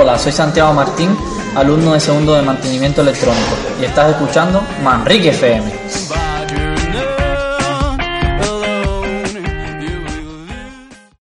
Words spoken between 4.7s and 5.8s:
Manrique FM.